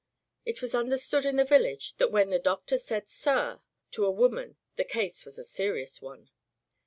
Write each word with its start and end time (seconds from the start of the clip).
'* 0.25 0.45
It 0.47 0.63
was 0.63 0.73
understood 0.73 1.25
in 1.25 1.35
the 1.35 1.43
village 1.45 1.95
that 1.97 2.09
when 2.11 2.31
the 2.31 2.39
Doctor 2.39 2.75
said 2.75 3.07
"Sir" 3.07 3.61
to 3.91 4.03
a 4.03 4.09
woman 4.11 4.57
the 4.75 4.83
case 4.83 5.25
was 5.25 5.37
a 5.37 5.43
serious 5.43 6.01
one. 6.01 6.31